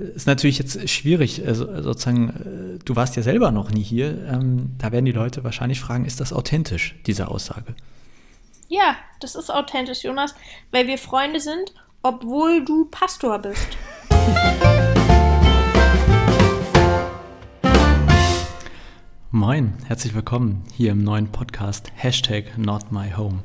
[0.00, 4.26] Ist natürlich jetzt schwierig, also sozusagen, du warst ja selber noch nie hier.
[4.28, 7.74] Ähm, da werden die Leute wahrscheinlich fragen, ist das authentisch, diese Aussage?
[8.68, 10.34] Ja, das ist authentisch, Jonas,
[10.70, 13.68] weil wir Freunde sind, obwohl du Pastor bist.
[19.30, 23.42] Moin, herzlich willkommen hier im neuen Podcast Hashtag Not My Home.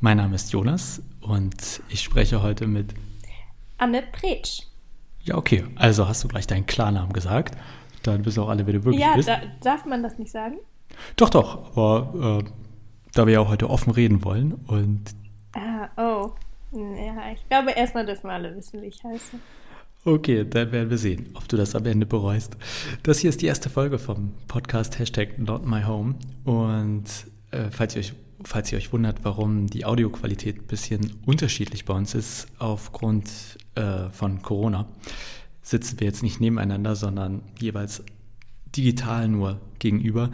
[0.00, 2.92] Mein Name ist Jonas und ich spreche heute mit
[3.78, 4.66] Anne Pretsch.
[5.26, 5.64] Ja, okay.
[5.74, 7.56] Also hast du gleich deinen Klarnamen gesagt.
[8.02, 9.28] Dann wissen auch alle, wer du wirklich ja, bist.
[9.28, 10.56] Ja, da, darf man das nicht sagen?
[11.16, 11.76] Doch, doch.
[11.76, 12.50] Aber äh,
[13.12, 15.02] da wir ja auch heute offen reden wollen und.
[15.54, 16.30] Ah, oh.
[16.72, 19.38] Ja, ich glaube, erstmal dürfen wir alle wissen, wie ich heiße.
[20.04, 22.56] Okay, dann werden wir sehen, ob du das am Ende bereust.
[23.02, 26.14] Das hier ist die erste Folge vom Podcast Hashtag Not My Home.
[26.44, 27.04] Und
[27.50, 28.12] äh, falls ihr euch
[28.44, 33.30] falls ihr euch wundert, warum die Audioqualität ein bisschen unterschiedlich bei uns ist aufgrund
[33.74, 34.86] äh, von Corona,
[35.62, 38.04] sitzen wir jetzt nicht nebeneinander, sondern jeweils
[38.76, 40.30] digital nur gegenüber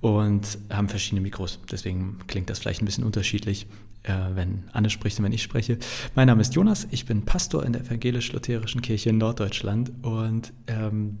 [0.00, 1.60] und haben verschiedene Mikros.
[1.70, 3.66] Deswegen klingt das vielleicht ein bisschen unterschiedlich,
[4.02, 5.78] äh, wenn Anne spricht und wenn ich spreche.
[6.14, 11.18] Mein Name ist Jonas, ich bin Pastor in der evangelisch-lutherischen Kirche in Norddeutschland und ähm,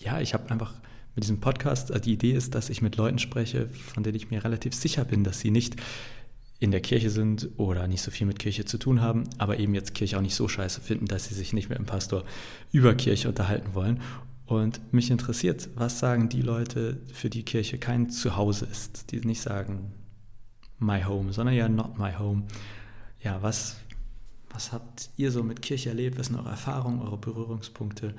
[0.00, 0.72] ja, ich habe einfach
[1.14, 4.30] mit diesem Podcast, also die Idee ist, dass ich mit Leuten spreche, von denen ich
[4.30, 5.76] mir relativ sicher bin, dass sie nicht
[6.58, 9.74] in der Kirche sind oder nicht so viel mit Kirche zu tun haben, aber eben
[9.74, 12.24] jetzt Kirche auch nicht so scheiße finden, dass sie sich nicht mit dem Pastor
[12.70, 14.00] über Kirche unterhalten wollen.
[14.46, 19.40] Und mich interessiert, was sagen die Leute, für die Kirche kein Zuhause ist, die nicht
[19.40, 19.92] sagen
[20.78, 22.44] my home, sondern ja not my home.
[23.20, 23.78] Ja, was,
[24.50, 26.18] was habt ihr so mit Kirche erlebt?
[26.18, 28.14] Was sind eure Erfahrungen, eure Berührungspunkte?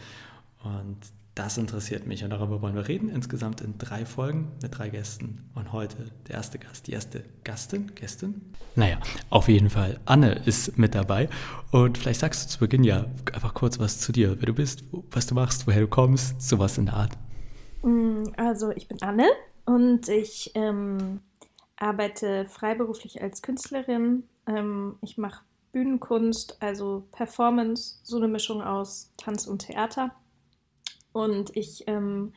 [0.63, 0.97] Und
[1.36, 3.09] das interessiert mich und darüber wollen wir reden.
[3.09, 5.50] Insgesamt in drei Folgen mit drei Gästen.
[5.56, 8.53] Und heute der erste Gast, die erste Gastin, Gästin.
[8.75, 9.00] Naja,
[9.31, 10.00] auf jeden Fall.
[10.06, 11.30] Anne ist mit dabei.
[11.72, 14.84] Und vielleicht sagst du zu Beginn ja einfach kurz was zu dir, wer du bist,
[15.09, 17.17] was du machst, woher du kommst, sowas in der Art.
[17.81, 19.25] Mm, also, ich bin Anne
[19.66, 21.20] und ich ähm,
[21.78, 24.24] arbeite freiberuflich als Künstlerin.
[24.46, 25.41] Ähm, ich mache
[25.72, 30.12] Bühnenkunst, also Performance, so eine Mischung aus Tanz und Theater.
[31.13, 32.34] Und ich ähm,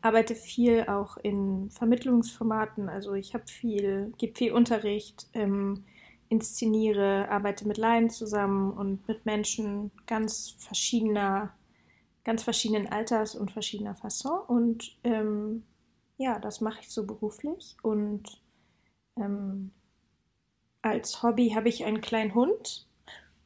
[0.00, 2.88] arbeite viel auch in Vermittlungsformaten.
[2.88, 5.84] Also ich habe viel, gebe viel Unterricht, ähm,
[6.28, 11.52] inszeniere, arbeite mit Laien zusammen und mit Menschen ganz verschiedener,
[12.24, 14.38] ganz verschiedenen Alters und verschiedener Fasson.
[14.46, 15.64] Und ähm,
[16.16, 17.76] ja, das mache ich so beruflich.
[17.82, 18.40] Und
[19.16, 19.72] ähm,
[20.82, 22.86] als Hobby habe ich einen kleinen Hund,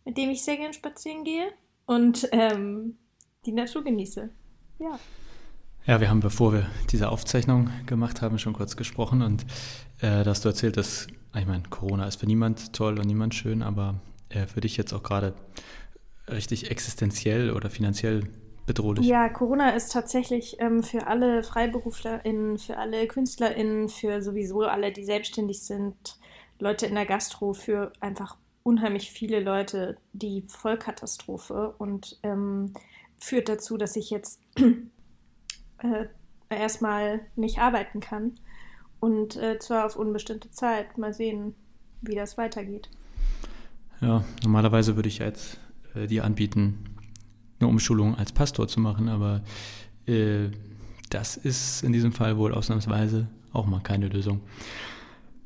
[0.05, 1.53] mit dem ich sehr gern spazieren gehe
[1.87, 2.99] und ähm,
[3.47, 4.31] die Natur genieße.
[4.79, 4.99] Ja.
[5.87, 9.43] Ja, wir haben, bevor wir diese Aufzeichnung gemacht haben, schon kurz gesprochen und
[9.99, 13.35] äh, da hast du erzählt, dass, ich meine, Corona ist für niemand toll und niemand
[13.35, 15.35] schön, aber äh, für dich jetzt auch gerade
[16.29, 18.23] richtig existenziell oder finanziell
[18.67, 19.07] bedrohlich.
[19.07, 25.05] Ja, Corona ist tatsächlich ähm, für alle FreiberuflerInnen, für alle KünstlerInnen, für sowieso alle, die
[25.05, 26.19] selbstständig sind,
[26.59, 32.73] Leute in der Gastro, für einfach unheimlich viele Leute die Vollkatastrophe und ähm,
[33.19, 34.41] führt dazu, dass ich jetzt
[35.79, 36.07] äh,
[36.49, 38.33] erstmal nicht arbeiten kann.
[39.01, 40.97] Und äh, zwar auf unbestimmte Zeit.
[40.99, 41.55] Mal sehen,
[42.01, 42.89] wie das weitergeht.
[44.01, 45.59] Ja, normalerweise würde ich jetzt
[45.95, 46.97] äh, dir anbieten,
[47.61, 49.43] eine Umschulung als Pastor zu machen, aber
[50.07, 50.49] äh,
[51.11, 54.41] das ist in diesem Fall wohl ausnahmsweise auch mal keine Lösung.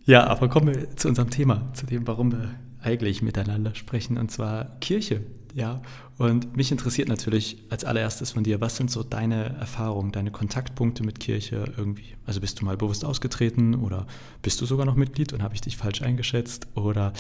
[0.05, 4.31] Ja, aber kommen wir zu unserem Thema, zu dem, warum wir eigentlich miteinander sprechen, und
[4.31, 5.23] zwar Kirche.
[5.59, 5.83] Ja,
[6.19, 11.03] und mich interessiert natürlich als allererstes von dir, was sind so deine Erfahrungen, deine Kontaktpunkte
[11.03, 12.15] mit Kirche irgendwie?
[12.25, 14.07] Also bist du mal bewusst ausgetreten oder
[14.41, 16.69] bist du sogar noch Mitglied und habe ich dich falsch eingeschätzt?
[16.77, 17.13] Oder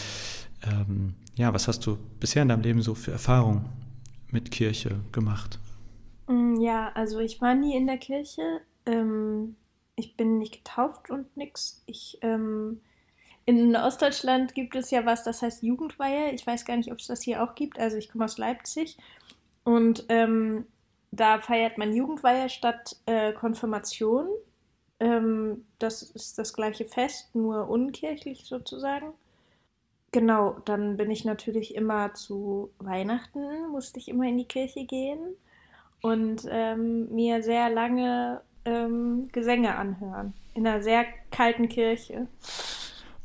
[0.62, 3.64] ähm, ja, was hast du bisher in deinem Leben so für Erfahrungen
[4.30, 5.58] mit Kirche gemacht?
[6.28, 8.60] Mm, ja, also ich war nie in der Kirche.
[8.86, 9.56] Ähm,
[9.96, 11.82] ich bin nicht getauft und nix.
[11.86, 12.82] Ich ähm,
[13.48, 16.32] in Ostdeutschland gibt es ja was, das heißt Jugendweihe.
[16.32, 17.78] Ich weiß gar nicht, ob es das hier auch gibt.
[17.78, 18.98] Also ich komme aus Leipzig
[19.64, 20.66] und ähm,
[21.12, 24.28] da feiert man Jugendweihe statt äh, Konfirmation.
[25.00, 29.14] Ähm, das ist das gleiche Fest, nur unkirchlich sozusagen.
[30.12, 35.20] Genau, dann bin ich natürlich immer zu Weihnachten, musste ich immer in die Kirche gehen
[36.02, 40.34] und ähm, mir sehr lange ähm, Gesänge anhören.
[40.52, 42.26] In einer sehr kalten Kirche.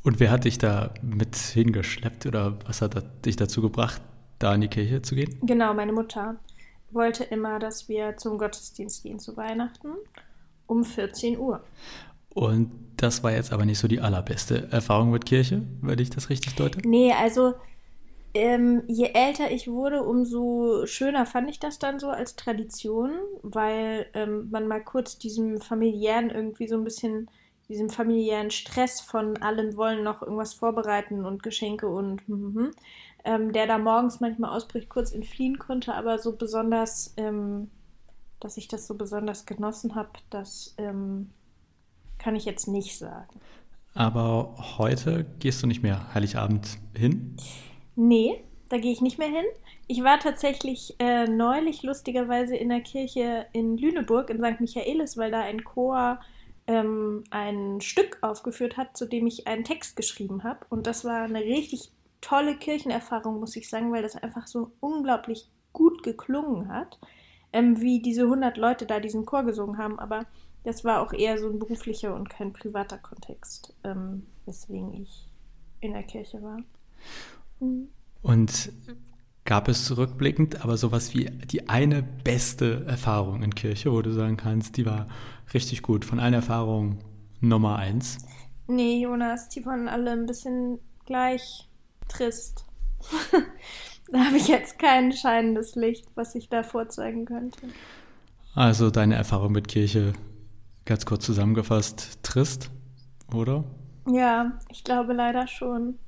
[0.04, 4.02] Und wer hat dich da mit hingeschleppt oder was hat dich dazu gebracht,
[4.38, 5.38] da in die Kirche zu gehen?
[5.42, 6.36] Genau, meine Mutter
[6.90, 9.88] wollte immer, dass wir zum Gottesdienst gehen zu Weihnachten
[10.66, 11.64] um 14 Uhr.
[12.34, 16.30] Und das war jetzt aber nicht so die allerbeste Erfahrung mit Kirche, wenn ich das
[16.30, 16.86] richtig deute?
[16.86, 17.54] Nee, also
[18.34, 23.12] ähm, je älter ich wurde, umso schöner fand ich das dann so als Tradition,
[23.42, 27.30] weil ähm, man mal kurz diesem familiären irgendwie so ein bisschen,
[27.68, 32.70] diesem familiären Stress von allem wollen noch irgendwas vorbereiten und Geschenke und mhm,
[33.24, 37.70] ähm, der da morgens manchmal ausbricht, kurz entfliehen konnte, aber so besonders, ähm,
[38.40, 41.30] dass ich das so besonders genossen habe, das ähm,
[42.18, 43.40] kann ich jetzt nicht sagen.
[43.94, 47.36] Aber heute gehst du nicht mehr Heiligabend hin?
[47.96, 49.44] Nee, da gehe ich nicht mehr hin.
[49.86, 54.60] Ich war tatsächlich äh, neulich lustigerweise in der Kirche in Lüneburg in St.
[54.60, 56.18] Michaelis, weil da ein Chor
[56.66, 60.64] ähm, ein Stück aufgeführt hat, zu dem ich einen Text geschrieben habe.
[60.70, 65.50] Und das war eine richtig tolle Kirchenerfahrung, muss ich sagen, weil das einfach so unglaublich
[65.72, 66.98] gut geklungen hat,
[67.52, 69.98] ähm, wie diese 100 Leute da diesen Chor gesungen haben.
[69.98, 70.26] Aber
[70.62, 75.28] das war auch eher so ein beruflicher und kein privater Kontext, ähm, weswegen ich
[75.80, 76.58] in der Kirche war.
[77.60, 77.88] Mhm.
[78.22, 78.72] Und
[79.44, 84.38] gab es zurückblickend aber sowas wie die eine beste Erfahrung in Kirche, wo du sagen
[84.38, 85.06] kannst, die war
[85.52, 86.98] richtig gut, von allen Erfahrungen
[87.40, 88.18] Nummer eins?
[88.66, 91.68] Nee, Jonas, die waren alle ein bisschen gleich
[92.08, 92.64] trist.
[94.10, 97.68] da habe ich jetzt kein scheinendes Licht, was ich da vorzeigen könnte.
[98.54, 100.12] Also deine Erfahrung mit Kirche,
[100.84, 102.70] ganz kurz zusammengefasst, trist,
[103.32, 103.64] oder?
[104.06, 105.98] Ja, ich glaube leider schon.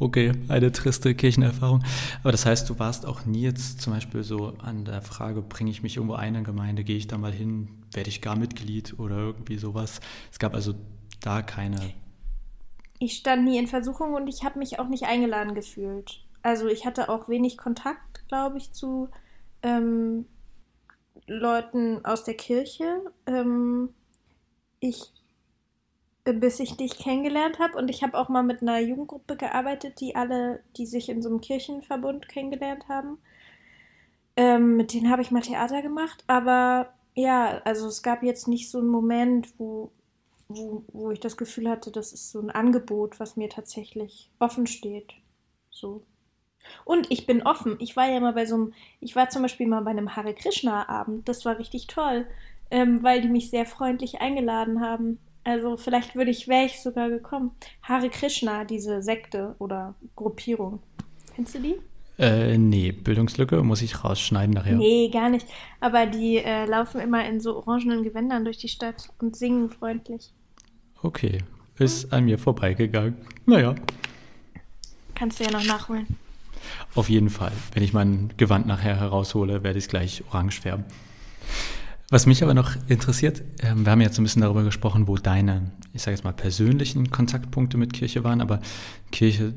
[0.00, 1.84] Okay, eine triste Kirchenerfahrung.
[2.22, 5.70] Aber das heißt, du warst auch nie jetzt zum Beispiel so an der Frage, bringe
[5.70, 8.98] ich mich irgendwo ein in Gemeinde, gehe ich da mal hin, werde ich gar Mitglied
[8.98, 10.00] oder irgendwie sowas.
[10.32, 10.74] Es gab also
[11.20, 11.76] da keine.
[12.98, 16.24] Ich stand nie in Versuchung und ich habe mich auch nicht eingeladen gefühlt.
[16.40, 19.10] Also ich hatte auch wenig Kontakt, glaube ich, zu
[19.62, 20.24] ähm,
[21.26, 23.02] Leuten aus der Kirche.
[23.26, 23.90] Ähm,
[24.80, 25.12] ich
[26.34, 27.76] bis ich dich kennengelernt habe.
[27.76, 31.28] Und ich habe auch mal mit einer Jugendgruppe gearbeitet, die alle, die sich in so
[31.28, 33.18] einem Kirchenverbund kennengelernt haben.
[34.36, 36.24] Ähm, mit denen habe ich mal Theater gemacht.
[36.26, 39.90] Aber ja, also es gab jetzt nicht so einen Moment, wo,
[40.48, 44.66] wo, wo ich das Gefühl hatte, das ist so ein Angebot, was mir tatsächlich offen
[44.66, 45.14] steht.
[45.70, 46.02] So.
[46.84, 47.76] Und ich bin offen.
[47.80, 50.34] Ich war ja mal bei so einem, ich war zum Beispiel mal bei einem Hare
[50.34, 51.28] Krishna Abend.
[51.28, 52.26] Das war richtig toll,
[52.70, 55.18] ähm, weil die mich sehr freundlich eingeladen haben.
[55.44, 57.52] Also vielleicht würde ich, wäre ich sogar gekommen.
[57.82, 60.80] Hare Krishna, diese Sekte oder Gruppierung.
[61.34, 61.76] Kennst du die?
[62.18, 64.76] Äh, nee, Bildungslücke muss ich rausschneiden nachher.
[64.76, 65.46] Nee, gar nicht.
[65.80, 70.30] Aber die äh, laufen immer in so orangenen Gewändern durch die Stadt und singen freundlich.
[71.02, 71.38] Okay,
[71.78, 73.16] ist an mir vorbeigegangen.
[73.46, 73.74] Naja.
[75.14, 76.06] Kannst du ja noch nachholen.
[76.94, 77.52] Auf jeden Fall.
[77.72, 80.84] Wenn ich mein Gewand nachher heraushole, werde ich es gleich orange färben.
[82.12, 85.70] Was mich aber noch interessiert, ähm, wir haben jetzt ein bisschen darüber gesprochen, wo deine,
[85.92, 88.60] ich sage jetzt mal, persönlichen Kontaktpunkte mit Kirche waren, aber
[89.12, 89.54] Kirche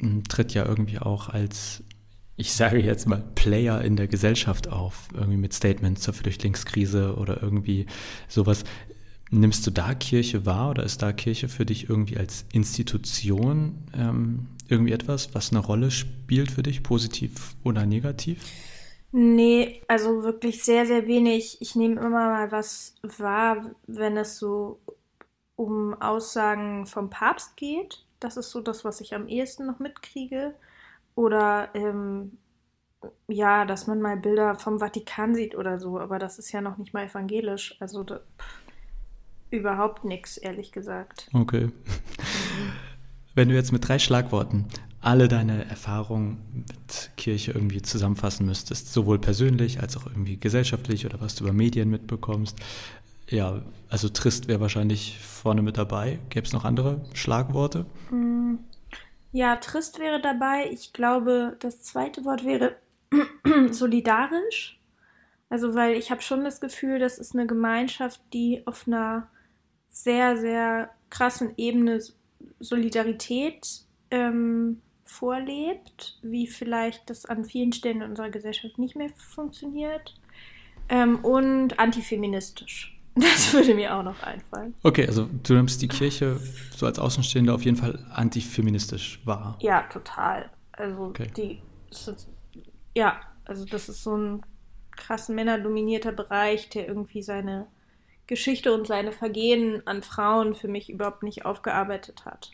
[0.00, 1.84] hm, tritt ja irgendwie auch als,
[2.36, 7.40] ich sage jetzt mal, Player in der Gesellschaft auf, irgendwie mit Statements zur Flüchtlingskrise oder
[7.40, 7.86] irgendwie
[8.26, 8.64] sowas.
[9.30, 14.48] Nimmst du da Kirche wahr oder ist da Kirche für dich irgendwie als Institution ähm,
[14.66, 18.40] irgendwie etwas, was eine Rolle spielt für dich, positiv oder negativ?
[19.12, 21.60] Nee, also wirklich sehr, sehr wenig.
[21.60, 24.80] Ich nehme immer mal was wahr, wenn es so
[25.54, 28.04] um Aussagen vom Papst geht.
[28.20, 30.54] Das ist so das, was ich am ehesten noch mitkriege.
[31.14, 32.38] Oder ähm,
[33.28, 36.78] ja, dass man mal Bilder vom Vatikan sieht oder so, aber das ist ja noch
[36.78, 37.76] nicht mal evangelisch.
[37.80, 38.62] Also da, pff,
[39.50, 41.28] überhaupt nichts, ehrlich gesagt.
[41.34, 41.70] Okay.
[43.34, 44.68] Wenn du jetzt mit drei Schlagworten
[45.02, 51.20] alle deine Erfahrungen mit Kirche irgendwie zusammenfassen müsstest, sowohl persönlich als auch irgendwie gesellschaftlich oder
[51.20, 52.56] was du über Medien mitbekommst.
[53.28, 56.20] Ja, also trist wäre wahrscheinlich vorne mit dabei.
[56.30, 57.84] Gäbe es noch andere Schlagworte?
[58.10, 58.56] Mm,
[59.32, 60.70] ja, trist wäre dabei.
[60.70, 62.76] Ich glaube, das zweite Wort wäre
[63.70, 64.78] solidarisch.
[65.48, 69.28] Also, weil ich habe schon das Gefühl, das ist eine Gemeinschaft, die auf einer
[69.88, 72.00] sehr, sehr krassen Ebene
[72.60, 74.80] Solidarität ähm,
[75.12, 80.14] vorlebt, wie vielleicht das an vielen Stellen in unserer Gesellschaft nicht mehr funktioniert.
[80.88, 82.88] Ähm, und antifeministisch.
[83.14, 84.74] Das würde mir auch noch einfallen.
[84.82, 86.40] Okay, also du nimmst die Kirche
[86.74, 89.58] so als Außenstehende auf jeden Fall antifeministisch wahr.
[89.60, 90.50] Ja, total.
[90.72, 91.28] Also okay.
[91.36, 91.60] die,
[92.96, 94.42] ja, also das ist so ein
[94.96, 97.66] krass männerdominierter Bereich, der irgendwie seine
[98.26, 102.52] Geschichte und seine Vergehen an Frauen für mich überhaupt nicht aufgearbeitet hat.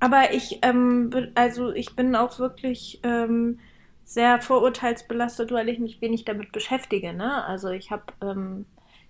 [0.00, 3.58] Aber ich, ähm, also ich bin auch wirklich ähm,
[4.04, 7.12] sehr vorurteilsbelastet, weil ich mich wenig damit beschäftige.
[7.12, 7.44] Ne?
[7.44, 8.66] Also ich habe, ähm,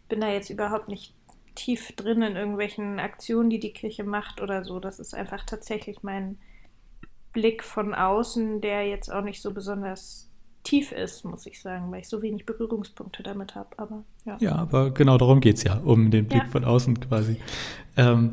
[0.09, 1.15] bin da jetzt überhaupt nicht
[1.55, 4.81] tief drin in irgendwelchen Aktionen, die die Kirche macht oder so.
[4.81, 6.39] Das ist einfach tatsächlich mein
[7.33, 10.29] Blick von außen, der jetzt auch nicht so besonders
[10.65, 13.71] tief ist, muss ich sagen, weil ich so wenig Berührungspunkte damit habe.
[13.79, 14.37] Aber ja.
[14.41, 16.49] Ja, aber genau darum geht es ja, um den Blick Ja.
[16.49, 17.41] von außen quasi.
[17.97, 18.33] Ähm,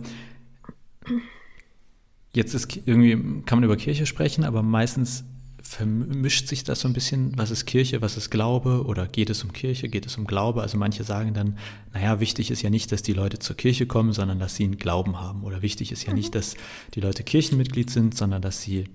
[2.35, 5.23] jetzt ist irgendwie, kann man über Kirche sprechen, aber meistens
[5.65, 9.43] vermischt sich das so ein bisschen, was ist Kirche, was ist Glaube oder geht es
[9.43, 10.61] um Kirche, geht es um Glaube?
[10.61, 11.57] Also manche sagen dann,
[11.91, 14.77] naja, wichtig ist ja nicht, dass die Leute zur Kirche kommen, sondern dass sie einen
[14.77, 15.43] Glauben haben.
[15.43, 16.55] Oder wichtig ist ja nicht, dass
[16.93, 18.85] die Leute Kirchenmitglied sind, sondern dass sie,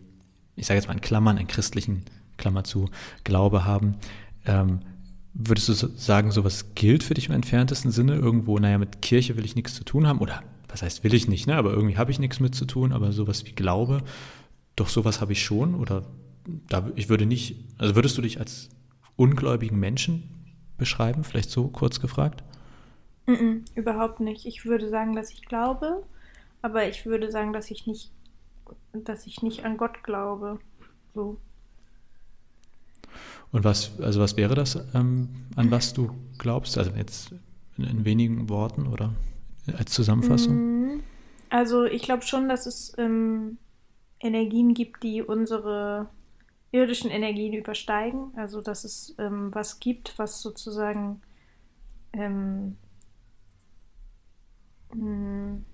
[0.55, 2.05] ich sage jetzt mal in Klammern, einen christlichen,
[2.37, 2.89] Klammer zu,
[3.25, 3.97] Glaube haben.
[4.47, 4.79] Ähm,
[5.35, 8.15] würdest du sagen, sowas gilt für dich im entferntesten Sinne?
[8.15, 11.29] Irgendwo, naja, mit Kirche will ich nichts zu tun haben oder was heißt will ich
[11.29, 11.57] nicht, ne?
[11.57, 14.03] aber irgendwie habe ich nichts mit zu tun, aber sowas wie Glaube,
[14.77, 16.07] doch sowas habe ich schon oder
[16.69, 18.71] da, ich würde nicht, also würdest du dich als
[19.17, 22.43] ungläubigen Menschen beschreiben, vielleicht so kurz gefragt?
[23.27, 24.47] Mm -mm, überhaupt nicht.
[24.47, 26.03] Ich würde sagen, dass ich glaube,
[26.63, 28.11] aber ich würde sagen, dass ich nicht,
[28.93, 30.59] dass ich nicht an Gott glaube.
[31.15, 31.39] So.
[33.53, 36.79] Und was, also was wäre das, ähm, an was du glaubst?
[36.79, 37.35] Also jetzt
[37.77, 39.13] in, in wenigen Worten oder
[39.77, 40.63] als Zusammenfassung?
[40.89, 41.01] Mm,
[41.51, 43.59] Also ich glaube schon, dass es ähm,
[44.21, 46.11] Energien gibt, die unsere
[46.73, 48.33] irdischen Energien übersteigen.
[48.37, 51.23] Also dass es ähm, was gibt, was sozusagen
[52.15, 52.77] ähm,
[54.95, 55.65] mm,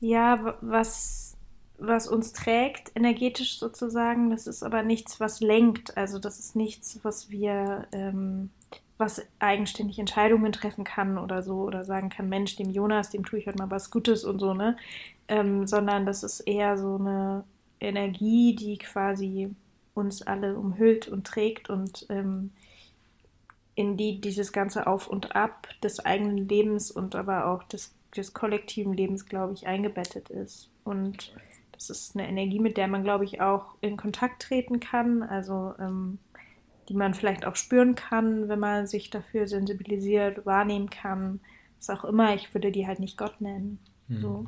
[0.00, 1.36] ja, wa- was,
[1.78, 4.30] was uns trägt, energetisch sozusagen.
[4.30, 5.96] Das ist aber nichts, was lenkt.
[5.96, 8.50] Also das ist nichts, was wir, ähm,
[8.98, 13.38] was eigenständig Entscheidungen treffen kann oder so oder sagen kann, Mensch, dem Jonas, dem tue
[13.38, 14.76] ich heute mal was Gutes und so, ne?
[15.28, 17.44] Ähm, sondern das ist eher so eine
[17.80, 19.54] Energie, die quasi
[19.94, 22.50] uns alle umhüllt und trägt und ähm,
[23.74, 28.32] in die dieses ganze Auf und Ab des eigenen Lebens und aber auch des, des
[28.32, 30.70] kollektiven Lebens, glaube ich, eingebettet ist.
[30.82, 31.32] Und
[31.70, 35.74] das ist eine Energie, mit der man, glaube ich, auch in Kontakt treten kann, also
[35.78, 36.18] ähm,
[36.88, 41.40] die man vielleicht auch spüren kann, wenn man sich dafür sensibilisiert, wahrnehmen kann,
[41.78, 42.34] was auch immer.
[42.34, 43.78] Ich würde die halt nicht Gott nennen.
[44.08, 44.20] Hm.
[44.20, 44.46] So.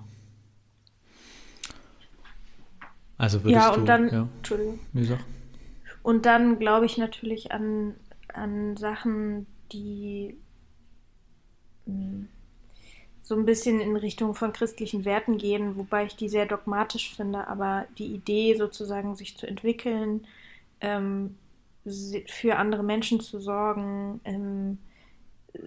[3.18, 4.80] Also würdest Ja, du, und dann, ja, Entschuldigung.
[4.92, 5.24] wie gesagt,
[6.02, 7.94] Und dann glaube ich natürlich an,
[8.32, 10.36] an Sachen, die
[11.86, 12.26] mh,
[13.22, 17.46] so ein bisschen in Richtung von christlichen Werten gehen, wobei ich die sehr dogmatisch finde,
[17.48, 20.26] aber die Idee sozusagen sich zu entwickeln,
[20.80, 21.36] ähm,
[22.26, 24.78] für andere Menschen zu sorgen, ähm,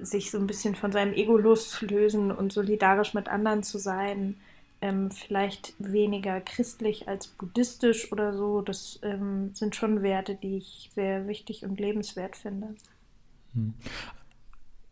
[0.01, 4.35] sich so ein bisschen von seinem Ego loszulösen und solidarisch mit anderen zu sein,
[4.81, 8.61] ähm, vielleicht weniger christlich als buddhistisch oder so.
[8.61, 12.75] Das ähm, sind schon Werte, die ich sehr wichtig und lebenswert finde.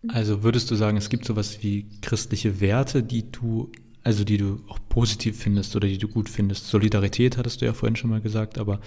[0.08, 3.72] also würdest du sagen, es gibt sowas wie christliche Werte, die du,
[4.04, 6.68] also die du auch positiv findest oder die du gut findest?
[6.68, 8.80] Solidarität hattest du ja vorhin schon mal gesagt, aber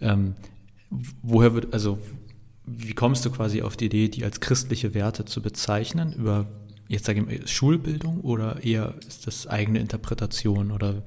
[0.00, 0.34] ähm,
[1.22, 1.98] woher wird, also
[2.64, 6.12] wie kommst du quasi auf die Idee, die als christliche Werte zu bezeichnen?
[6.12, 6.46] Über,
[6.88, 11.02] jetzt sage ich mal, Schulbildung oder eher ist das eigene Interpretation oder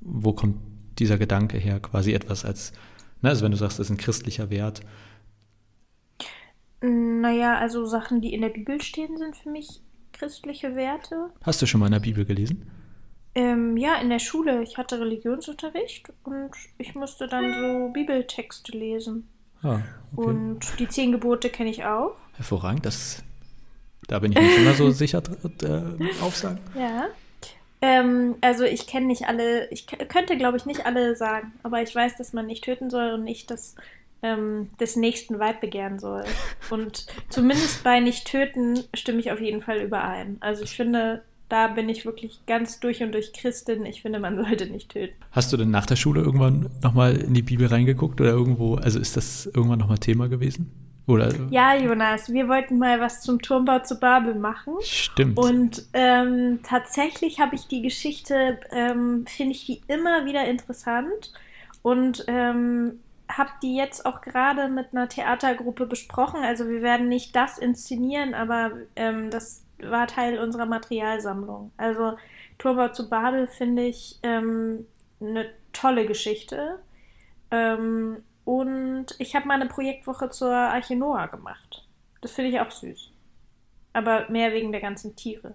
[0.00, 0.56] wo kommt
[0.98, 2.72] dieser Gedanke her, quasi etwas als,
[3.22, 4.82] ne, also wenn du sagst, das ist ein christlicher Wert,
[6.80, 9.82] Naja, also Sachen, die in der Bibel stehen, sind für mich
[10.12, 11.30] christliche Werte.
[11.42, 12.70] hast du schon mal in der Bibel gelesen?
[13.38, 14.64] Ähm, ja, in der Schule.
[14.64, 19.28] Ich hatte Religionsunterricht und ich musste dann so Bibeltexte lesen.
[19.62, 19.78] Ah,
[20.16, 20.26] okay.
[20.30, 22.16] Und die zehn Gebote kenne ich auch.
[22.34, 23.22] Hervorragend, das,
[24.08, 25.22] da bin ich nicht immer so sicher
[25.62, 26.58] äh, Aufsagen.
[26.76, 27.06] Ja.
[27.80, 31.94] Ähm, also ich kenne nicht alle, ich könnte glaube ich nicht alle sagen, aber ich
[31.94, 33.76] weiß, dass man nicht töten soll und nicht das
[34.20, 36.24] ähm, des nächsten Weib begehren soll.
[36.70, 40.38] Und zumindest bei nicht töten stimme ich auf jeden Fall überein.
[40.40, 43.86] Also ich finde, da bin ich wirklich ganz durch und durch Christin.
[43.86, 45.14] Ich finde, man sollte nicht töten.
[45.32, 48.98] Hast du denn nach der Schule irgendwann nochmal in die Bibel reingeguckt oder irgendwo, also
[48.98, 50.70] ist das irgendwann nochmal Thema gewesen?
[51.06, 51.32] Oder?
[51.50, 54.74] Ja, Jonas, wir wollten mal was zum Turmbau zu Babel machen.
[54.82, 55.38] Stimmt.
[55.38, 61.32] Und ähm, tatsächlich habe ich die Geschichte, ähm, finde ich die immer wieder interessant
[61.80, 66.42] und ähm, habe die jetzt auch gerade mit einer Theatergruppe besprochen.
[66.42, 71.72] Also wir werden nicht das inszenieren, aber ähm, das war Teil unserer Materialsammlung.
[71.76, 72.16] Also
[72.58, 74.86] Turmbau zu Babel finde ich ähm,
[75.20, 76.80] eine tolle Geschichte.
[77.50, 81.86] Ähm, und ich habe mal eine Projektwoche zur Arche Noah gemacht.
[82.20, 83.10] Das finde ich auch süß.
[83.92, 85.54] Aber mehr wegen der ganzen Tiere.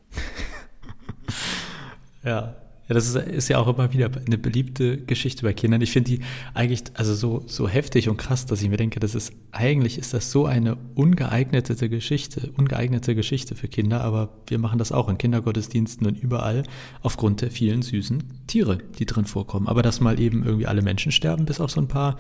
[2.24, 2.56] ja,
[2.94, 5.82] Ja, das ist, ist, ja auch immer wieder eine beliebte Geschichte bei Kindern.
[5.82, 6.20] Ich finde die
[6.54, 10.14] eigentlich also so, so heftig und krass, dass ich mir denke, das ist eigentlich ist
[10.14, 15.18] das so eine ungeeignete Geschichte, ungeeignete Geschichte für Kinder, aber wir machen das auch in
[15.18, 16.64] Kindergottesdiensten und überall
[17.02, 19.68] aufgrund der vielen süßen Tiere, die drin vorkommen.
[19.68, 22.20] Aber dass mal eben irgendwie alle Menschen sterben, bis auf so ein paar,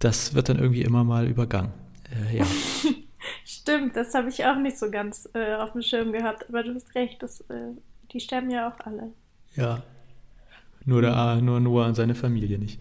[0.00, 1.70] das wird dann irgendwie immer mal übergangen.
[2.32, 2.46] Äh, ja.
[3.44, 6.74] Stimmt, das habe ich auch nicht so ganz äh, auf dem Schirm gehabt, aber du
[6.74, 7.70] hast recht, das, äh,
[8.12, 9.12] die sterben ja auch alle.
[9.54, 9.84] Ja.
[10.84, 12.80] Nur, der, nur Noah und seine Familie nicht.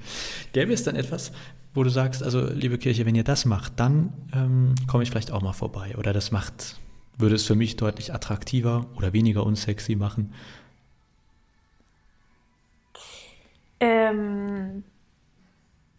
[0.54, 1.32] Gäbe es dann etwas,
[1.74, 5.32] wo du sagst, also liebe Kirche, wenn ihr das macht, dann ähm, komme ich vielleicht
[5.32, 5.96] auch mal vorbei.
[5.98, 6.78] Oder das macht,
[7.18, 10.34] würde es für mich deutlich attraktiver oder weniger unsexy machen?
[13.80, 14.84] Ähm,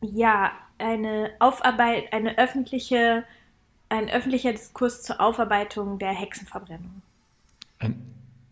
[0.03, 3.25] ja, eine Aufarbeit, eine öffentliche,
[3.89, 7.03] ein öffentlicher Diskurs zur Aufarbeitung der Hexenverbrennung.
[7.79, 8.03] Ein,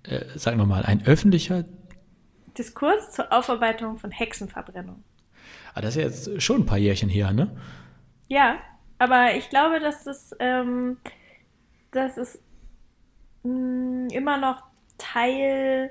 [0.04, 1.64] äh, sagen wir mal, ein öffentlicher
[2.60, 5.02] Diskurs zur Aufarbeitung von Hexenverbrennung.
[5.72, 7.56] Ah, das ist jetzt schon ein paar Jährchen her, ne?
[8.28, 8.58] Ja,
[8.98, 10.98] aber ich glaube, dass das, ähm,
[11.90, 12.38] dass es
[13.44, 14.62] mh, mm, immer noch
[14.98, 15.90] Teil,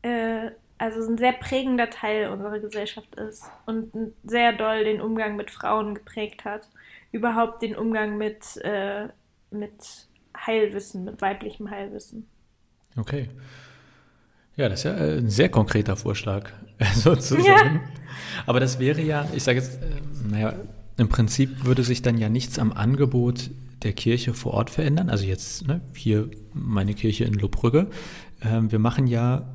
[0.00, 3.92] äh, also ein sehr prägender Teil unserer Gesellschaft ist und
[4.24, 6.70] sehr doll den Umgang mit Frauen geprägt hat.
[7.12, 9.08] Überhaupt den Umgang mit, äh,
[9.50, 12.26] mit Heilwissen, mit weiblichem Heilwissen.
[12.96, 13.28] Okay.
[14.60, 16.50] Ja, das ist ja äh, ein sehr konkreter Vorschlag,
[16.94, 17.46] sozusagen.
[17.46, 17.80] Ja.
[18.44, 19.86] Aber das wäre ja, ich sage jetzt, äh,
[20.30, 20.52] naja,
[20.98, 23.48] im Prinzip würde sich dann ja nichts am Angebot
[23.82, 25.08] der Kirche vor Ort verändern.
[25.08, 27.86] Also jetzt ne, hier meine Kirche in Lobrügge.
[28.42, 29.48] Ähm, wir machen ja,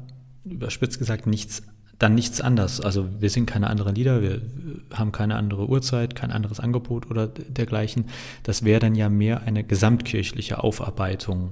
[0.44, 1.62] überspitzt gesagt, nichts,
[2.00, 2.82] dann nichts anders.
[2.82, 4.42] Also wir singen keine anderen Lieder, wir
[4.92, 8.06] haben keine andere Uhrzeit, kein anderes Angebot oder dergleichen.
[8.42, 11.52] Das wäre dann ja mehr eine gesamtkirchliche Aufarbeitung,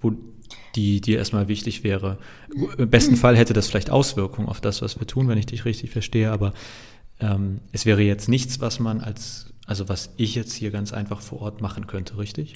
[0.00, 0.10] wo
[0.74, 2.18] die dir erstmal wichtig wäre.
[2.78, 5.64] Im besten Fall hätte das vielleicht Auswirkungen auf das, was wir tun, wenn ich dich
[5.64, 6.52] richtig verstehe, aber
[7.20, 11.20] ähm, es wäre jetzt nichts, was man als, also was ich jetzt hier ganz einfach
[11.20, 12.54] vor Ort machen könnte, richtig?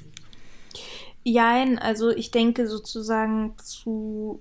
[1.24, 4.40] Jein, also ich denke sozusagen zu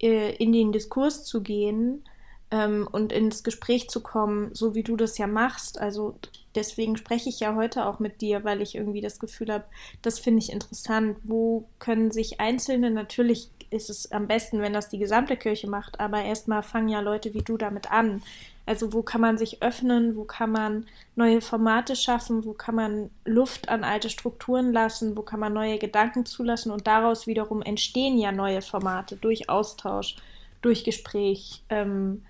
[0.00, 2.02] äh, in den Diskurs zu gehen
[2.50, 5.78] ähm, und ins Gespräch zu kommen, so wie du das ja machst.
[5.78, 6.16] Also
[6.54, 9.64] deswegen spreche ich ja heute auch mit dir, weil ich irgendwie das Gefühl habe,
[10.02, 11.18] das finde ich interessant.
[11.24, 16.00] Wo können sich Einzelne, natürlich ist es am besten, wenn das die gesamte Kirche macht,
[16.00, 18.22] aber erstmal fangen ja Leute wie du damit an.
[18.64, 23.10] Also wo kann man sich öffnen, wo kann man neue Formate schaffen, wo kann man
[23.24, 28.18] Luft an alte Strukturen lassen, wo kann man neue Gedanken zulassen und daraus wiederum entstehen
[28.18, 30.16] ja neue Formate durch Austausch,
[30.60, 31.62] durch Gespräch.
[31.70, 32.22] Ähm,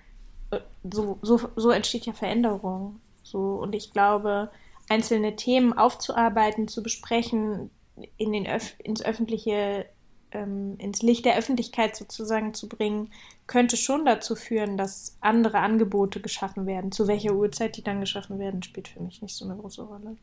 [0.92, 3.01] so, so, so entsteht ja Veränderung.
[3.22, 4.51] So, und ich glaube,
[4.88, 7.70] einzelne Themen aufzuarbeiten, zu besprechen,
[8.16, 9.87] in den Öf ins öffentliche,
[10.31, 13.11] ähm, ins Licht der Öffentlichkeit sozusagen zu bringen,
[13.46, 16.92] könnte schon dazu führen, dass andere Angebote geschaffen werden.
[16.92, 20.16] Zu welcher Uhrzeit die dann geschaffen werden, spielt für mich nicht so eine große Rolle.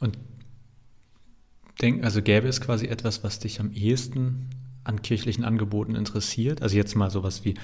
[0.00, 0.18] Und
[1.80, 4.50] denk, also gäbe es quasi etwas, was dich am ehesten
[4.84, 6.62] an kirchlichen Angeboten interessiert?
[6.62, 7.54] Also jetzt mal sowas wie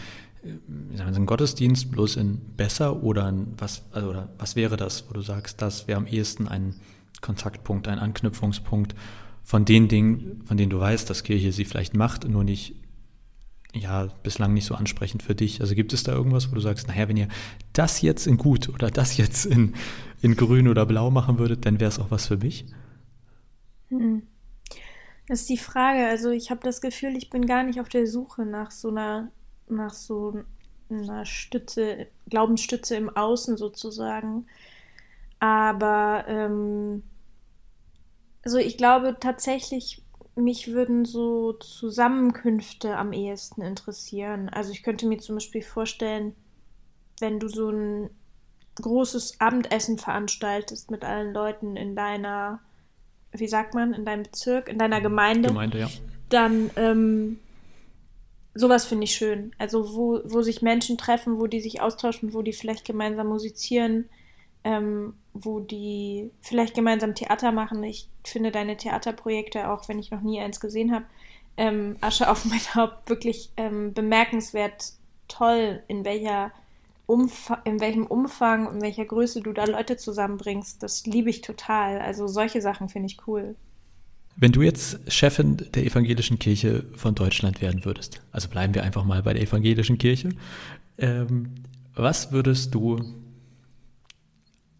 [0.44, 4.76] wie sagen wir, ein Gottesdienst bloß in besser oder in was, also, oder was wäre
[4.76, 6.74] das, wo du sagst, das wäre am ehesten ein
[7.20, 8.94] Kontaktpunkt, ein Anknüpfungspunkt
[9.42, 12.76] von den Dingen, von denen du weißt, dass Kirche sie vielleicht macht, nur nicht,
[13.74, 15.60] ja, bislang nicht so ansprechend für dich.
[15.60, 17.28] Also gibt es da irgendwas, wo du sagst, naja, wenn ihr
[17.72, 19.74] das jetzt in gut oder das jetzt in,
[20.22, 22.66] in grün oder blau machen würdet, dann wäre es auch was für mich?
[23.88, 24.22] Hm.
[25.26, 26.06] Das ist die Frage.
[26.06, 29.30] Also ich habe das Gefühl, ich bin gar nicht auf der Suche nach so einer
[29.68, 30.44] nach so
[30.90, 34.46] einer Stütze, Glaubensstütze im Außen sozusagen.
[35.40, 37.02] Aber ähm,
[38.44, 40.02] also ich glaube tatsächlich,
[40.36, 44.48] mich würden so Zusammenkünfte am ehesten interessieren.
[44.48, 46.34] Also ich könnte mir zum Beispiel vorstellen,
[47.20, 48.10] wenn du so ein
[48.76, 52.60] großes Abendessen veranstaltest mit allen Leuten in deiner,
[53.32, 55.88] wie sagt man, in deinem Bezirk, in deiner Gemeinde, Gemeinde ja.
[56.28, 57.38] dann ähm,
[58.54, 59.52] sowas finde ich schön.
[59.58, 64.08] Also wo, wo sich Menschen treffen, wo die sich austauschen, wo die vielleicht gemeinsam musizieren,
[64.62, 67.82] ähm, wo die vielleicht gemeinsam Theater machen.
[67.84, 71.04] Ich finde deine Theaterprojekte, auch wenn ich noch nie eins gesehen habe,
[71.56, 74.92] ähm, Asche auf mein Haupt, wirklich ähm, bemerkenswert
[75.28, 76.52] toll, in welcher
[77.06, 80.82] Umfa in welchem Umfang und welcher Größe du da Leute zusammenbringst.
[80.82, 82.00] Das liebe ich total.
[82.00, 83.56] Also solche Sachen finde ich cool.
[84.36, 89.04] Wenn du jetzt Chefin der evangelischen Kirche von Deutschland werden würdest, also bleiben wir einfach
[89.04, 90.30] mal bei der evangelischen Kirche,
[90.98, 91.54] ähm,
[91.94, 93.00] was würdest du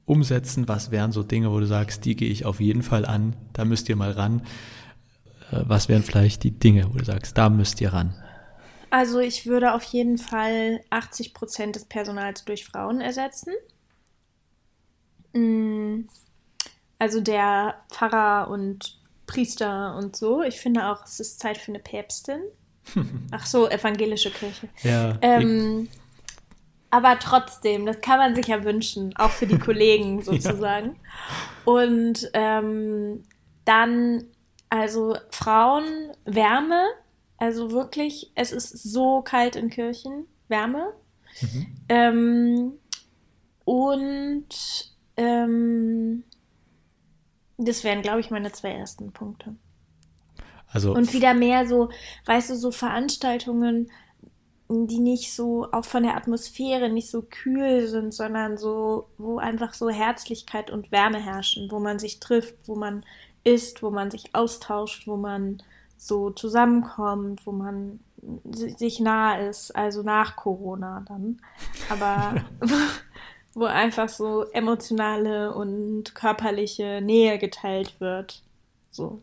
[0.06, 0.68] umsetzen?
[0.68, 3.64] Was wären so Dinge, wo du sagst, die gehe ich auf jeden Fall an, da
[3.64, 4.42] müsst ihr mal ran?
[5.50, 8.14] Äh, was wären vielleicht die Dinge, wo du sagst, da müsst ihr ran?
[8.90, 13.52] Also ich würde auf jeden Fall 80 Prozent des Personals durch Frauen ersetzen.
[15.32, 16.06] Mm,
[16.98, 20.42] also der Pfarrer und Priester und so.
[20.42, 22.40] Ich finde auch, es ist Zeit für eine Päpstin.
[23.30, 24.68] Ach so, evangelische Kirche.
[24.82, 25.16] Ja.
[25.22, 25.88] Ähm,
[26.90, 30.96] aber trotzdem, das kann man sich ja wünschen, auch für die Kollegen sozusagen.
[31.64, 33.24] Und ähm,
[33.64, 34.24] dann,
[34.68, 36.84] also Frauen, Wärme,
[37.38, 40.92] also wirklich, es ist so kalt in Kirchen, Wärme.
[41.88, 42.74] Ähm,
[43.64, 44.46] und
[45.16, 46.24] ähm,
[47.58, 49.54] das wären, glaube ich, meine zwei ersten Punkte.
[50.72, 51.90] Also Und wieder mehr so,
[52.26, 53.90] weißt du, so Veranstaltungen,
[54.68, 59.74] die nicht so, auch von der Atmosphäre nicht so kühl sind, sondern so, wo einfach
[59.74, 63.04] so Herzlichkeit und Wärme herrschen, wo man sich trifft, wo man
[63.44, 65.62] isst, wo man sich austauscht, wo man
[65.96, 68.00] so zusammenkommt, wo man
[68.52, 71.40] si- sich nah ist, also nach Corona dann.
[71.90, 72.40] Aber
[73.54, 78.42] wo einfach so emotionale und körperliche Nähe geteilt wird.
[78.90, 79.22] So.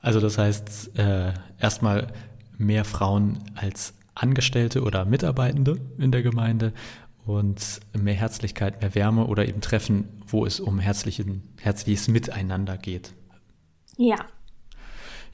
[0.00, 2.08] Also das heißt, äh, erstmal
[2.58, 6.72] mehr Frauen als Angestellte oder Mitarbeitende in der Gemeinde
[7.26, 13.12] und mehr Herzlichkeit, mehr Wärme oder eben Treffen, wo es um herzlichen, herzliches Miteinander geht.
[13.96, 14.16] Ja.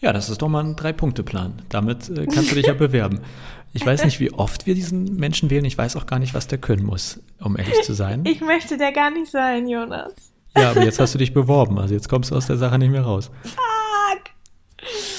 [0.01, 1.63] Ja, das ist doch mal ein Drei-Punkte-Plan.
[1.69, 3.21] Damit äh, kannst du dich ja bewerben.
[3.73, 5.65] Ich weiß nicht, wie oft wir diesen Menschen wählen.
[5.65, 8.25] Ich weiß auch gar nicht, was der können muss, um ehrlich zu sein.
[8.25, 10.13] Ich möchte der gar nicht sein, Jonas.
[10.57, 11.79] Ja, aber jetzt hast du dich beworben.
[11.79, 13.31] Also jetzt kommst du aus der Sache nicht mehr raus.
[13.45, 13.61] Fuck!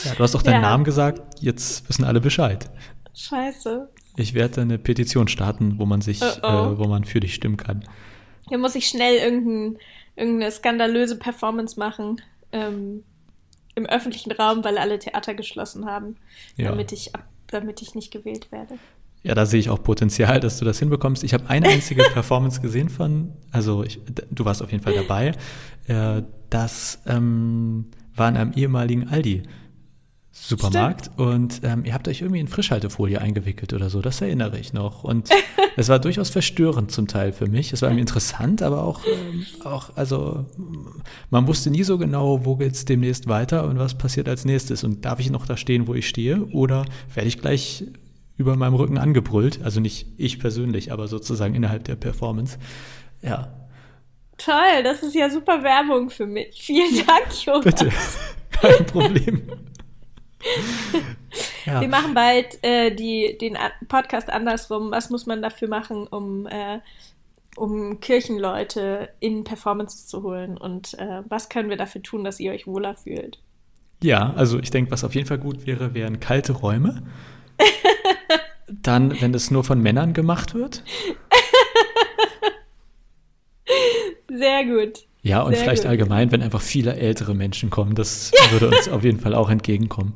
[0.04, 0.62] Ja, du hast doch deinen Ja.
[0.62, 1.22] Namen gesagt.
[1.40, 2.70] Jetzt wissen alle Bescheid.
[3.16, 3.90] Scheiße.
[4.18, 6.48] Ich werde eine Petition starten, wo man sich, Oh, oh.
[6.74, 7.86] Äh, wo man für dich stimmen kann.
[8.50, 9.80] Hier muss ich schnell irgendein,
[10.18, 12.22] irgendeine skandalöse Performance machen.
[12.52, 13.04] Ähm,
[13.76, 16.18] Im öffentlichen Raum, weil alle Theater geschlossen haben.
[16.58, 16.70] Ja.
[16.72, 18.76] Damit, ich ab, damit ich nicht gewählt werde.
[19.24, 21.24] Ja, da sehe ich auch Potenzial, dass du das hinbekommst.
[21.24, 24.00] Ich habe eine einzige Performance gesehen von, also ich,
[24.32, 25.34] du warst auf jeden Fall dabei.
[25.88, 27.86] Äh, das ähm,
[28.16, 29.44] war in einem ehemaligen Aldi.
[30.34, 34.72] Supermarkt und ähm, ihr habt euch irgendwie in Frischhaltefolie eingewickelt oder so, das erinnere ich
[34.72, 35.04] noch.
[35.04, 35.30] Und
[35.76, 37.74] es war durchaus verstörend zum Teil für mich.
[37.74, 40.46] Es war interessant, aber auch, ähm, auch also
[41.30, 44.86] man wusste nie so genau, wo geht's demnächst weiter und was passiert als nächstes.
[44.86, 47.84] Und darf ich noch da stehen, wo ich stehe, oder werde ich gleich
[48.38, 49.60] über meinem Rücken angebrüllt?
[49.64, 52.58] Also nicht ich persönlich, aber sozusagen innerhalb der Performance.
[53.22, 53.54] Ja,
[54.38, 56.64] Toll, das ist ja super Werbung für mich.
[56.64, 57.64] Vielen Dank, Jonas.
[57.64, 57.92] bitte,
[58.50, 59.44] kein Problem.
[61.66, 61.80] Ja.
[61.80, 64.92] Wir machen bald äh, die, den Podcast andersrum.
[64.92, 66.80] Was muss man dafür machen, um, äh,
[67.56, 70.58] um Kirchenleute in Performances zu holen?
[70.58, 73.40] Und äh, was können wir dafür tun, dass ihr euch wohler fühlt?
[74.04, 77.04] Ja, also ich denke, was auf jeden Fall gut wäre, wären kalte Räume.
[78.68, 80.84] Dann, wenn es nur von Männern gemacht wird.
[84.30, 85.06] Sehr gut.
[85.22, 85.92] Ja, und Sehr vielleicht gut.
[85.92, 87.94] allgemein, wenn einfach viele ältere Menschen kommen.
[87.94, 90.14] Das würde uns auf jeden Fall auch entgegenkommen.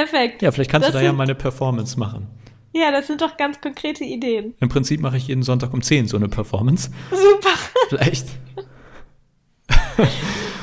[0.00, 0.40] Perfekt.
[0.42, 2.26] Ja, vielleicht kannst Das du da ja mal eine Performance machen.
[2.72, 4.54] Ja, das sind doch ganz konkrete Ideen.
[4.60, 6.90] Im Prinzip mache ich jeden Sonntag um 10 so eine Performance.
[7.10, 7.56] Super.
[7.88, 8.28] Vielleicht.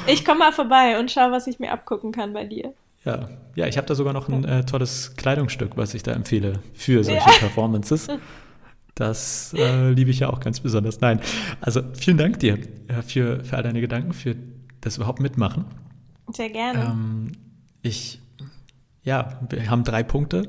[0.10, 2.73] Ich komme mal vorbei und schau, was ich mir abgucken kann bei dir.
[3.04, 6.62] Ja, ja ich habe da sogar noch ein äh, tolles Kleidungsstück, was ich da empfehle
[6.73, 7.38] für solche Ja.
[7.38, 8.08] Performances.
[8.95, 11.02] Das äh, liebe ich ja auch ganz besonders.
[11.02, 11.19] Nein,
[11.62, 14.36] also vielen Dank dir äh, für, für all deine Gedanken, für
[14.82, 15.65] das überhaupt mitmachen.
[16.32, 16.86] Sehr gerne.
[16.93, 17.32] Ähm,
[17.84, 18.19] ich,
[19.08, 20.43] ja, wir haben drei Punkte.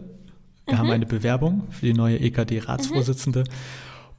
[0.66, 0.78] Wir Mhm.
[0.78, 3.44] haben eine Bewerbung für die neue EKD-Ratsvorsitzende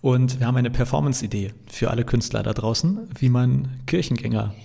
[0.02, 4.56] und wir haben eine Performance-Idee für alle Künstler da draußen, wie man Kirchengänger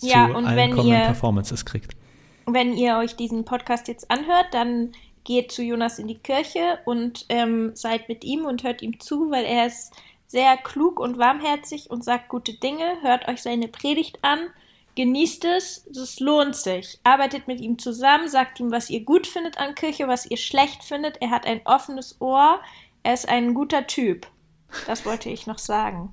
[0.00, 1.92] Ja, zu und allen wenn kommenden ihr- Performances kriegt.
[2.46, 4.92] Wenn ihr euch diesen Podcast jetzt anhört, dann
[5.24, 9.30] geht zu Jonas in die Kirche und ähm, seid mit ihm und hört ihm zu,
[9.30, 9.92] weil er ist
[10.28, 12.84] sehr klug und warmherzig und sagt gute Dinge.
[13.02, 14.38] Hört euch seine Predigt an,
[14.96, 16.98] genießt es, es lohnt sich.
[17.04, 20.82] Arbeitet mit ihm zusammen, sagt ihm, was ihr gut findet an Kirche, was ihr schlecht
[20.82, 21.20] findet.
[21.22, 22.60] Er hat ein offenes Ohr,
[23.02, 24.26] er ist ein guter Typ.
[24.86, 26.12] Das wollte ich noch sagen.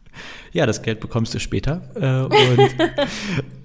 [0.51, 1.81] Ja, das Geld bekommst du später.
[1.95, 2.79] Äh, und,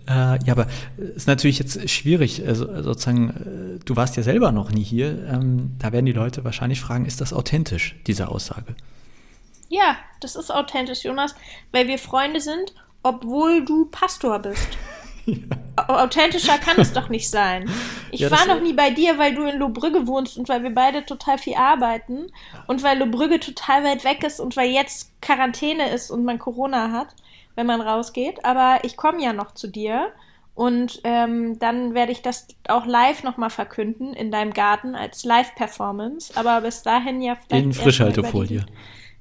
[0.09, 4.51] äh, ja, aber es ist natürlich jetzt schwierig, also sozusagen, äh, du warst ja selber
[4.51, 5.29] noch nie hier.
[5.29, 8.75] Ähm, da werden die Leute wahrscheinlich fragen, ist das authentisch, diese Aussage?
[9.69, 11.35] Ja, das ist authentisch, Jonas,
[11.73, 14.79] weil wir Freunde sind, obwohl du Pastor bist.
[15.77, 17.69] Au- Authentischer kann es doch nicht sein.
[18.11, 20.75] Ich Ja, war noch nie bei dir, weil du in Lohbrügge wohnst und weil wir
[20.75, 22.27] beide total viel arbeiten
[22.67, 26.91] und weil Lohbrügge total weit weg ist und weil jetzt Quarantäne ist und man Corona
[26.93, 27.09] hat,
[27.55, 28.45] wenn man rausgeht.
[28.45, 30.13] Aber ich komme ja noch zu dir
[30.55, 36.33] Und ähm, dann werde ich das auch live nochmal verkünden in deinem Garten als Live-Performance.
[36.37, 37.65] Aber bis dahin ja vielleicht.
[37.67, 38.65] In Frischhaltefolie.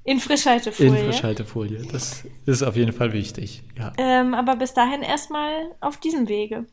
[0.08, 1.00] In Frischhaltefolie.
[1.00, 1.82] In Frischhaltefolie.
[1.92, 3.62] Das ist auf jeden Fall wichtig.
[3.76, 3.92] Ja.
[3.98, 6.64] Ähm, aber bis dahin erstmal auf diesem Wege.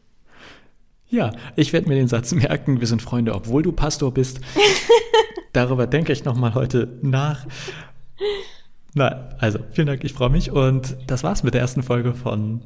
[1.10, 4.40] Ja, ich werde mir den Satz merken, wir sind Freunde, obwohl du Pastor bist.
[5.52, 7.46] Darüber denke ich nochmal heute nach.
[8.94, 10.52] Na, also, vielen Dank, ich freue mich.
[10.52, 12.62] Und das war's mit der ersten Folge von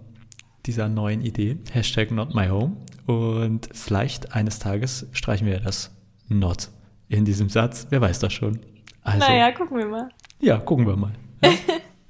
[0.68, 1.58] dieser neuen Idee.
[1.72, 2.78] Hashtag not my home.
[3.08, 5.90] Und vielleicht eines Tages streichen wir das
[6.28, 6.70] not
[7.08, 7.88] in diesem Satz.
[7.90, 8.60] Wer weiß das schon.
[9.02, 10.10] Also, naja, gucken wir mal.
[10.40, 11.14] Ja, gucken wir mal.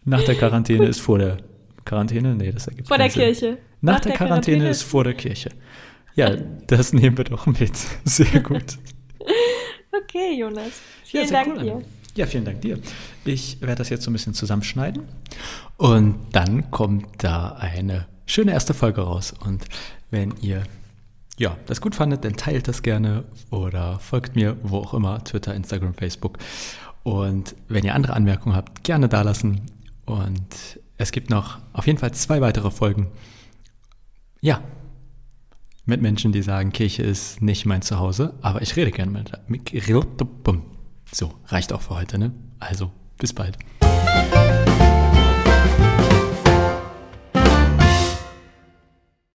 [0.05, 1.37] Nach der Quarantäne ist vor der
[1.85, 2.35] Quarantäne?
[2.35, 3.23] Nee, das ergibt Vor der Sinn.
[3.23, 3.57] Kirche.
[3.81, 5.49] Nach, Nach der, der Quarantäne, Quarantäne ist vor der Kirche.
[6.15, 6.35] Ja,
[6.67, 7.71] das nehmen wir doch mit.
[8.03, 8.77] Sehr gut.
[10.03, 10.81] okay, Jonas.
[11.03, 11.81] Vielen ja, Dank cool, dir.
[12.15, 12.79] Ja, vielen Dank dir.
[13.25, 15.03] Ich werde das jetzt so ein bisschen zusammenschneiden
[15.77, 19.33] und dann kommt da eine schöne erste Folge raus.
[19.45, 19.65] Und
[20.11, 20.63] wenn ihr
[21.37, 25.55] ja, das gut fandet, dann teilt das gerne oder folgt mir, wo auch immer, Twitter,
[25.55, 26.37] Instagram, Facebook.
[27.09, 29.61] Und wenn ihr andere Anmerkungen habt, gerne da lassen.
[30.05, 33.07] Und es gibt noch auf jeden Fall zwei weitere Folgen.
[34.41, 34.61] Ja,
[35.85, 39.31] mit Menschen, die sagen, Kirche ist nicht mein Zuhause, aber ich rede gerne mit.
[41.11, 42.31] So, reicht auch für heute, ne?
[42.59, 43.57] Also, bis bald.